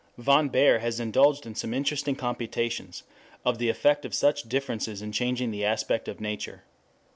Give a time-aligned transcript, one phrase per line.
[0.17, 3.03] Von Baer has indulged in some interesting computations
[3.45, 6.63] of the effect of such differences in changing the aspect of Nature.